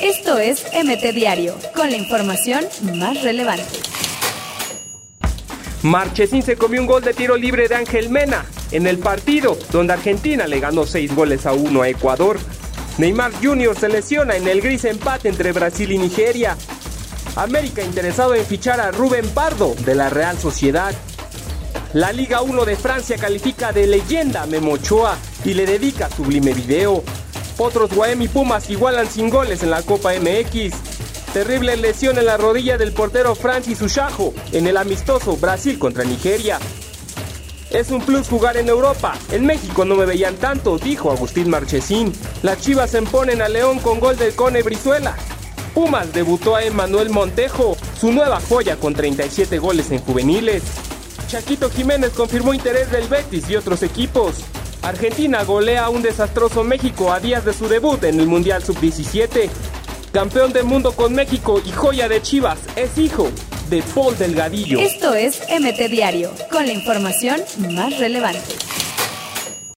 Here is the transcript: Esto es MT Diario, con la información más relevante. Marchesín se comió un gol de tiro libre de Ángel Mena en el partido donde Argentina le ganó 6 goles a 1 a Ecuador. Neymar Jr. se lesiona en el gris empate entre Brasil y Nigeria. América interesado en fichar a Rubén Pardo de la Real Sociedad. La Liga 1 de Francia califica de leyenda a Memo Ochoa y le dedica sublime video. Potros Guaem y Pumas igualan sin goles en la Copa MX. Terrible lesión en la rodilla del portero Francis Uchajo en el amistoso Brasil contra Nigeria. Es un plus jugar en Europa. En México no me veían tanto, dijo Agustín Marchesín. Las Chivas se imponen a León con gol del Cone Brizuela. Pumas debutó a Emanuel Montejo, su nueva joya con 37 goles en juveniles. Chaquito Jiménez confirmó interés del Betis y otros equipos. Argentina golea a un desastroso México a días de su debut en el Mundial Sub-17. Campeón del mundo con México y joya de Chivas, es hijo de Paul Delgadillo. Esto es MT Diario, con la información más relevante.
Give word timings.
Esto 0.00 0.38
es 0.38 0.64
MT 0.72 1.14
Diario, 1.14 1.56
con 1.74 1.90
la 1.90 1.96
información 1.96 2.64
más 2.94 3.22
relevante. 3.22 3.64
Marchesín 5.82 6.42
se 6.42 6.56
comió 6.56 6.80
un 6.80 6.86
gol 6.86 7.02
de 7.02 7.14
tiro 7.14 7.36
libre 7.36 7.68
de 7.68 7.76
Ángel 7.76 8.10
Mena 8.10 8.44
en 8.72 8.86
el 8.86 8.98
partido 8.98 9.56
donde 9.70 9.92
Argentina 9.92 10.46
le 10.46 10.60
ganó 10.60 10.86
6 10.86 11.14
goles 11.14 11.46
a 11.46 11.52
1 11.52 11.82
a 11.82 11.88
Ecuador. 11.88 12.38
Neymar 12.98 13.32
Jr. 13.42 13.78
se 13.78 13.88
lesiona 13.88 14.36
en 14.36 14.48
el 14.48 14.60
gris 14.60 14.84
empate 14.84 15.28
entre 15.28 15.52
Brasil 15.52 15.92
y 15.92 15.98
Nigeria. 15.98 16.56
América 17.36 17.82
interesado 17.82 18.34
en 18.34 18.44
fichar 18.44 18.80
a 18.80 18.90
Rubén 18.90 19.28
Pardo 19.28 19.74
de 19.84 19.94
la 19.94 20.08
Real 20.08 20.38
Sociedad. 20.38 20.94
La 21.92 22.12
Liga 22.12 22.42
1 22.42 22.64
de 22.64 22.76
Francia 22.76 23.16
califica 23.16 23.72
de 23.72 23.86
leyenda 23.86 24.42
a 24.42 24.46
Memo 24.46 24.72
Ochoa 24.72 25.16
y 25.44 25.54
le 25.54 25.66
dedica 25.66 26.10
sublime 26.10 26.52
video. 26.52 27.04
Potros 27.56 27.90
Guaem 27.94 28.20
y 28.20 28.28
Pumas 28.28 28.68
igualan 28.68 29.08
sin 29.10 29.30
goles 29.30 29.62
en 29.62 29.70
la 29.70 29.82
Copa 29.82 30.12
MX. 30.12 30.74
Terrible 31.32 31.76
lesión 31.76 32.18
en 32.18 32.26
la 32.26 32.36
rodilla 32.36 32.76
del 32.76 32.92
portero 32.92 33.34
Francis 33.34 33.80
Uchajo 33.80 34.34
en 34.52 34.66
el 34.66 34.76
amistoso 34.76 35.36
Brasil 35.36 35.78
contra 35.78 36.04
Nigeria. 36.04 36.58
Es 37.70 37.90
un 37.90 38.02
plus 38.02 38.28
jugar 38.28 38.58
en 38.58 38.68
Europa. 38.68 39.14
En 39.32 39.46
México 39.46 39.84
no 39.84 39.96
me 39.96 40.04
veían 40.04 40.36
tanto, 40.36 40.78
dijo 40.78 41.10
Agustín 41.10 41.48
Marchesín. 41.48 42.12
Las 42.42 42.60
Chivas 42.60 42.90
se 42.90 42.98
imponen 42.98 43.40
a 43.40 43.48
León 43.48 43.78
con 43.80 44.00
gol 44.00 44.16
del 44.16 44.34
Cone 44.34 44.62
Brizuela. 44.62 45.16
Pumas 45.74 46.12
debutó 46.12 46.56
a 46.56 46.62
Emanuel 46.62 47.10
Montejo, 47.10 47.76
su 47.98 48.12
nueva 48.12 48.40
joya 48.40 48.76
con 48.76 48.94
37 48.94 49.58
goles 49.58 49.90
en 49.90 50.00
juveniles. 50.00 50.62
Chaquito 51.26 51.70
Jiménez 51.70 52.12
confirmó 52.12 52.54
interés 52.54 52.90
del 52.90 53.08
Betis 53.08 53.48
y 53.50 53.56
otros 53.56 53.82
equipos. 53.82 54.44
Argentina 54.86 55.42
golea 55.42 55.86
a 55.86 55.90
un 55.90 56.00
desastroso 56.00 56.62
México 56.62 57.12
a 57.12 57.18
días 57.18 57.44
de 57.44 57.52
su 57.52 57.66
debut 57.66 58.04
en 58.04 58.20
el 58.20 58.28
Mundial 58.28 58.62
Sub-17. 58.62 59.50
Campeón 60.12 60.52
del 60.52 60.64
mundo 60.64 60.92
con 60.92 61.12
México 61.12 61.60
y 61.64 61.72
joya 61.72 62.08
de 62.08 62.22
Chivas, 62.22 62.60
es 62.76 62.96
hijo 62.96 63.28
de 63.68 63.82
Paul 63.82 64.16
Delgadillo. 64.16 64.78
Esto 64.78 65.12
es 65.12 65.40
MT 65.50 65.90
Diario, 65.90 66.30
con 66.52 66.66
la 66.66 66.72
información 66.72 67.42
más 67.74 67.98
relevante. 67.98 68.54